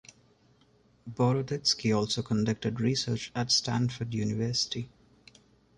[1.07, 4.89] Boroditsky also conducted research at Stanford University.